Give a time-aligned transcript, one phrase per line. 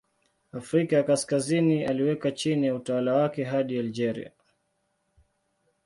[0.53, 4.31] Afrika ya Kaskazini aliweka chini ya utawala wake hadi Algeria.